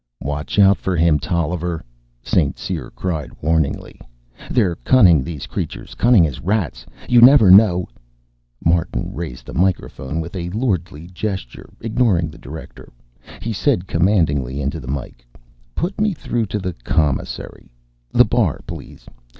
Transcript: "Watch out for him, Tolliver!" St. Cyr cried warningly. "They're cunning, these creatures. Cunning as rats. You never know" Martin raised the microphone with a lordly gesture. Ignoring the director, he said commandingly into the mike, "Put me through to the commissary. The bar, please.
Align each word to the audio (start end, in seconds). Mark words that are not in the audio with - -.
"Watch 0.23 0.57
out 0.57 0.79
for 0.79 0.95
him, 0.97 1.19
Tolliver!" 1.19 1.83
St. 2.23 2.57
Cyr 2.57 2.89
cried 2.95 3.29
warningly. 3.39 4.01
"They're 4.49 4.73
cunning, 4.77 5.23
these 5.23 5.45
creatures. 5.45 5.93
Cunning 5.93 6.25
as 6.25 6.39
rats. 6.41 6.87
You 7.07 7.21
never 7.21 7.51
know" 7.51 7.87
Martin 8.65 9.13
raised 9.13 9.45
the 9.45 9.53
microphone 9.53 10.19
with 10.19 10.35
a 10.35 10.49
lordly 10.49 11.05
gesture. 11.05 11.69
Ignoring 11.81 12.31
the 12.31 12.39
director, 12.39 12.91
he 13.43 13.53
said 13.53 13.85
commandingly 13.85 14.59
into 14.59 14.79
the 14.79 14.87
mike, 14.87 15.23
"Put 15.75 16.01
me 16.01 16.15
through 16.15 16.47
to 16.47 16.57
the 16.57 16.73
commissary. 16.83 17.71
The 18.11 18.25
bar, 18.25 18.61
please. 18.65 19.05